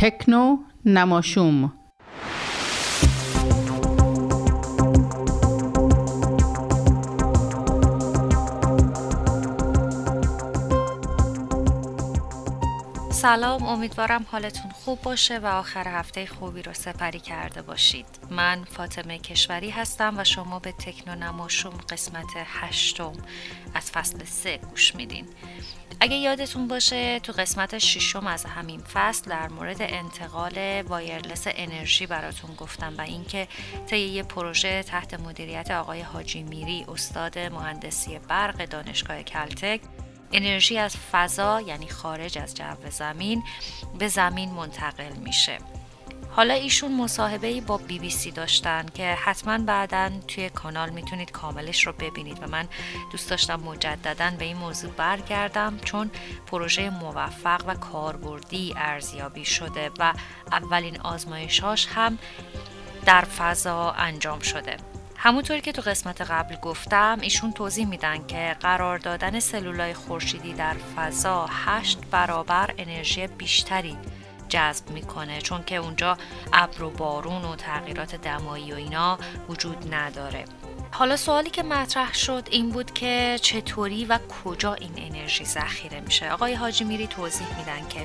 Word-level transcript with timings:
تکنو 0.00 0.58
نماشوم. 0.84 1.72
سلام 13.20 13.62
امیدوارم 13.62 14.26
حالتون 14.32 14.70
خوب 14.70 15.02
باشه 15.02 15.38
و 15.38 15.46
آخر 15.46 15.88
هفته 15.88 16.26
خوبی 16.26 16.62
رو 16.62 16.72
سپری 16.72 17.20
کرده 17.20 17.62
باشید. 17.62 18.06
من 18.30 18.64
فاطمه 18.64 19.18
کشوری 19.18 19.70
هستم 19.70 20.14
و 20.18 20.24
شما 20.24 20.58
به 20.58 20.72
تکنو 20.72 21.14
نماشوم 21.14 21.72
قسمت 21.88 22.26
هشتم 22.36 23.12
از 23.74 23.90
فصل 23.90 24.24
سه 24.24 24.56
گوش 24.56 24.94
میدین. 24.94 25.26
اگه 26.00 26.16
یادتون 26.16 26.68
باشه 26.68 27.20
تو 27.20 27.32
قسمت 27.32 27.78
ششم 27.78 28.26
از 28.26 28.44
همین 28.44 28.80
فصل 28.80 29.30
در 29.30 29.48
مورد 29.48 29.82
انتقال 29.82 30.82
وایرلس 30.88 31.44
انرژی 31.46 32.06
براتون 32.06 32.54
گفتم 32.54 32.94
و 32.98 33.00
اینکه 33.00 33.48
طی 33.86 33.98
یه 33.98 34.22
پروژه 34.22 34.82
تحت 34.82 35.20
مدیریت 35.20 35.70
آقای 35.70 36.00
حاجی 36.00 36.42
میری 36.42 36.84
استاد 36.88 37.38
مهندسی 37.38 38.18
برق 38.18 38.64
دانشگاه 38.64 39.22
کلتک 39.22 39.80
انرژی 40.32 40.78
از 40.78 40.96
فضا 41.12 41.60
یعنی 41.60 41.88
خارج 41.88 42.38
از 42.38 42.54
جو 42.54 42.90
زمین 42.90 43.42
به 43.98 44.08
زمین 44.08 44.50
منتقل 44.50 45.12
میشه. 45.12 45.58
حالا 46.30 46.54
ایشون 46.54 46.96
مصاحبه 46.96 47.60
با 47.60 47.76
بی 47.76 47.98
بی 47.98 48.10
سی 48.10 48.30
داشتن 48.30 48.86
که 48.94 49.14
حتما 49.14 49.58
بعدا 49.58 50.10
توی 50.28 50.50
کانال 50.50 50.90
می‌تونید 50.90 51.30
کاملش 51.30 51.86
رو 51.86 51.92
ببینید 51.92 52.42
و 52.42 52.46
من 52.46 52.68
دوست 53.12 53.30
داشتم 53.30 53.60
مجددا 53.60 54.30
به 54.38 54.44
این 54.44 54.56
موضوع 54.56 54.90
برگردم 54.90 55.78
چون 55.84 56.10
پروژه 56.46 56.90
موفق 56.90 57.62
و 57.66 57.74
کاربردی 57.74 58.74
ارزیابی 58.76 59.44
شده 59.44 59.90
و 59.98 60.12
اولین 60.52 61.00
آزمایشاش 61.00 61.86
هم 61.86 62.18
در 63.04 63.24
فضا 63.24 63.90
انجام 63.90 64.40
شده. 64.40 64.76
همونطوری 65.22 65.60
که 65.60 65.72
تو 65.72 65.82
قسمت 65.82 66.20
قبل 66.20 66.56
گفتم 66.56 67.18
ایشون 67.20 67.52
توضیح 67.52 67.86
میدن 67.86 68.26
که 68.26 68.56
قرار 68.60 68.98
دادن 68.98 69.40
سلولای 69.40 69.94
خورشیدی 69.94 70.52
در 70.52 70.74
فضا 70.96 71.46
هشت 71.46 71.98
برابر 72.10 72.74
انرژی 72.78 73.26
بیشتری 73.26 73.96
جذب 74.48 74.90
می‌کنه 74.90 75.40
چون 75.40 75.64
که 75.64 75.76
اونجا 75.76 76.18
ابر 76.52 76.82
و 76.82 76.90
بارون 76.90 77.44
و 77.44 77.56
تغییرات 77.56 78.14
دمایی 78.14 78.72
و 78.72 78.74
اینا 78.74 79.18
وجود 79.48 79.94
نداره. 79.94 80.44
حالا 80.92 81.16
سوالی 81.16 81.50
که 81.50 81.62
مطرح 81.62 82.14
شد 82.14 82.48
این 82.50 82.70
بود 82.70 82.94
که 82.94 83.38
چطوری 83.42 84.04
و 84.04 84.18
کجا 84.44 84.74
این 84.74 84.92
انرژی 84.96 85.44
ذخیره 85.44 86.00
میشه. 86.00 86.30
آقای 86.32 86.54
حاجی 86.54 86.84
میری 86.84 87.06
توضیح 87.06 87.46
میدن 87.58 87.88
که 87.88 88.00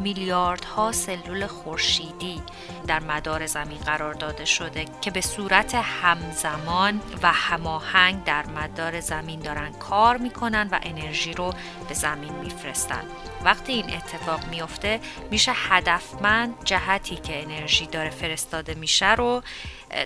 میلیاردها 0.00 0.92
سلول 0.92 1.46
خورشیدی 1.46 2.42
در 2.86 3.00
مدار 3.00 3.46
زمین 3.46 3.78
قرار 3.78 4.14
داده 4.14 4.44
شده 4.44 4.84
که 5.00 5.10
به 5.10 5.20
صورت 5.20 5.74
همزمان 5.74 7.00
و 7.22 7.32
هماهنگ 7.32 8.24
در 8.24 8.46
مدار 8.46 9.00
زمین 9.00 9.40
دارن 9.40 9.72
کار 9.72 10.16
می‌کنن 10.16 10.68
و 10.72 10.78
انرژی 10.82 11.32
رو 11.32 11.54
به 11.88 11.94
زمین 11.94 12.32
میفرستن. 12.32 13.02
وقتی 13.44 13.72
این 13.72 13.94
اتفاق 13.94 14.48
میفته 14.48 15.00
میشه 15.30 15.52
هدفمند 15.54 16.54
جهتی 16.64 17.16
که 17.16 17.42
انرژی 17.42 17.86
داره 17.86 18.10
فرستاده 18.10 18.74
میشه 18.74 19.14
رو 19.14 19.42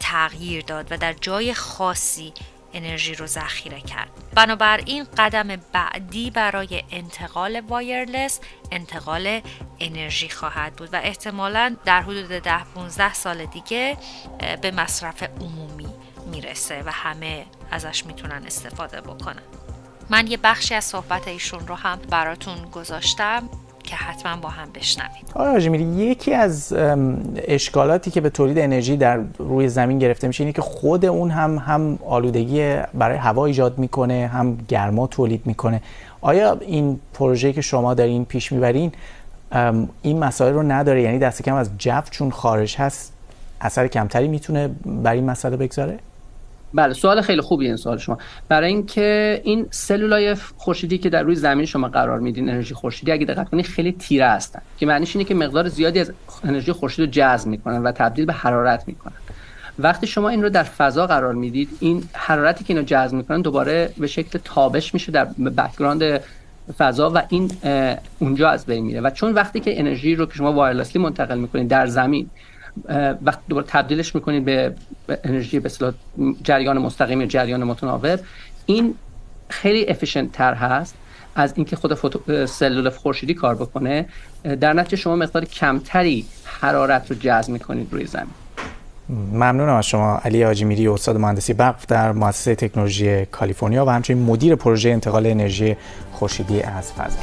تغییر 0.00 0.64
داد 0.64 0.92
و 0.92 0.96
در 0.96 1.12
جای 1.12 1.54
خاصی 1.54 2.32
انرژی 2.72 3.14
رو 3.14 3.26
ذخیره 3.26 3.80
کرد. 3.80 4.10
بنابراین 4.34 5.06
قدم 5.18 5.48
بعدی 5.72 6.30
برای 6.30 6.84
انتقال 6.90 7.62
وایرلس 7.68 8.40
انتقال 8.72 9.40
انرژی 9.80 10.28
خواهد 10.28 10.76
بود 10.76 10.88
و 10.92 10.96
احتمالا 10.96 11.76
در 11.84 12.02
حدود 12.02 12.28
ده 12.28 12.64
15 12.64 13.14
سال 13.14 13.44
دیگه 13.44 13.96
به 14.60 14.70
مصرف 14.70 15.22
عمومی 15.22 15.88
می‌رسه 16.26 16.82
و 16.86 16.90
همه 16.92 17.46
ازش 17.70 18.06
می‌تونن 18.06 18.42
استفاده 18.46 19.00
بکنن. 19.00 19.42
من 20.10 20.26
یه 20.26 20.36
بخشی 20.36 20.74
از 20.74 20.84
صحبت 20.84 21.28
ایشون 21.28 21.66
رو 21.66 21.74
هم 21.74 21.98
براتون 21.98 22.70
گذاشتم. 22.70 23.48
که 23.88 23.96
حتما 23.96 24.36
با 24.36 24.48
هم 24.48 24.68
بشنوید 24.74 25.32
آقای 25.34 25.68
میری 25.68 25.84
یکی 25.84 26.34
از 26.34 26.74
اشکالاتی 27.36 28.10
که 28.10 28.20
به 28.20 28.30
تولید 28.30 28.58
انرژی 28.58 28.96
در 28.96 29.20
روی 29.38 29.68
زمین 29.68 29.98
گرفته 29.98 30.26
میشه 30.26 30.44
اینه 30.44 30.52
که 30.52 30.62
خود 30.62 31.04
اون 31.04 31.30
هم 31.30 31.58
هم 31.58 31.98
آلودگی 32.06 32.76
برای 32.94 33.16
هوا 33.16 33.46
ایجاد 33.46 33.78
می‌کنه 33.78 34.30
هم 34.32 34.58
گرما 34.68 35.06
تولید 35.06 35.46
می‌کنه. 35.46 35.82
آیا 36.20 36.58
این 36.60 37.00
پروژه 37.14 37.52
که 37.52 37.60
شما 37.60 37.94
دارین 37.94 38.24
پیش 38.24 38.52
می‌برین 38.52 38.92
این 40.02 40.18
مسائل 40.18 40.52
رو 40.52 40.62
نداره؟ 40.62 41.02
یعنی 41.02 41.18
دست 41.18 41.42
کم 41.42 41.54
از 41.54 41.70
جو 41.78 42.00
چون 42.10 42.30
خارج 42.30 42.76
هست 42.76 43.12
اثر 43.60 43.86
کمتری 43.86 44.28
می‌تونه 44.28 44.70
بر 44.86 45.12
این 45.12 45.24
مسئله 45.24 45.56
بگذاره؟ 45.56 45.98
بله 46.74 46.92
سوال 46.92 47.20
خیلی 47.20 47.40
خوبی 47.40 47.66
این 47.66 47.76
سوال 47.76 47.98
شما. 47.98 48.18
برای 48.48 48.68
اینکه 48.68 49.40
این 49.44 49.66
سلولای 49.70 50.36
خورشیدی 50.56 50.98
که 50.98 51.10
در 51.10 51.22
روی 51.22 51.34
زمین 51.34 51.66
شما 51.66 51.88
قرار 51.88 52.18
میدین 52.18 52.50
انرژی 52.50 52.74
خورشیدی 52.74 53.12
اگه 53.12 53.26
دقت 53.26 53.48
کنید 53.48 53.66
خیلی 53.66 53.92
تیره 53.92 54.26
هستن. 54.26 54.62
که 54.78 54.86
معنیش 54.86 55.16
اینه 55.16 55.28
که 55.28 55.34
مقدار 55.34 55.68
زیادی 55.68 56.00
از 56.00 56.12
انرژی 56.44 56.72
خورشید 56.72 57.04
رو 57.04 57.10
جذب 57.10 57.48
می‌کنن 57.48 57.82
و 57.82 57.92
تبدیل 57.92 58.24
به 58.24 58.32
حرارت 58.32 58.84
می‌کنن. 58.86 59.12
وقتی 59.78 60.06
شما 60.06 60.28
این 60.28 60.42
رو 60.42 60.48
در 60.48 60.62
فضا 60.62 61.06
قرار 61.06 61.34
می‌دید 61.34 61.68
این 61.80 62.04
حرارتی 62.12 62.64
که 62.64 62.74
اینا 62.74 62.84
جذب 62.86 63.14
می‌کنن 63.14 63.40
دوباره 63.40 63.90
به 63.98 64.06
شکل 64.06 64.38
تابش 64.44 64.94
میشه 64.94 65.12
در 65.12 65.24
background 65.24 66.20
فضا 66.78 67.10
و 67.14 67.22
این 67.28 67.50
اونجا 68.18 68.48
از 68.48 68.66
بین 68.66 68.84
میره. 68.84 69.00
و 69.00 69.10
چون 69.10 69.32
وقتی 69.32 69.60
که 69.60 69.80
انرژی 69.80 70.14
رو 70.14 70.26
که 70.26 70.34
شما 70.34 70.52
wirelessly 70.52 71.02
منتقل 71.02 71.38
می‌کنید 71.38 71.68
در 71.68 71.86
زمین 71.86 72.30
وقتی 73.22 73.42
دوباره 73.48 73.66
تبدیلش 73.66 74.14
می‌کنید 74.14 74.44
به 74.44 74.74
انرژی 75.24 75.60
به 75.60 75.70
جریان 76.42 76.78
مستقیم 76.78 77.20
یا 77.20 77.26
جریان 77.26 77.64
متناوب 77.64 78.20
این 78.66 78.94
خیلی 79.48 79.88
efficient 79.88 80.32
تر 80.32 80.54
هست 80.54 80.94
از 81.34 81.52
اینکه 81.56 81.76
خود 81.76 81.94
فوتو... 81.94 82.46
سلول 82.46 82.90
خورشیدی 82.90 83.34
کار 83.34 83.54
بکنه. 83.54 84.06
در 84.60 84.72
نتیجه 84.72 84.96
شما 84.96 85.16
مقدار 85.16 85.44
کمتری 85.44 86.26
حرارت 86.44 87.10
رو 87.10 87.16
جذب 87.16 87.52
می‌کنید 87.52 87.88
روی 87.92 88.06
زمین. 88.06 88.26
ممنونم 89.32 89.74
از 89.74 89.86
شما 89.86 90.20
علی 90.24 90.44
آجیمیری 90.44 90.88
استاد 90.88 91.16
مهندسی 91.16 91.52
برق 91.52 91.84
در 91.88 92.12
مؤسسه 92.12 92.54
تکنولوژی 92.54 93.26
کالیفرنیا 93.26 93.86
و 93.86 93.90
همچنین 93.90 94.22
مدیر 94.22 94.54
پروژه 94.54 94.90
انتقال 94.90 95.26
انرژی 95.26 95.76
خورشیدی 96.12 96.60
از 96.60 96.92
فضا. 96.92 97.18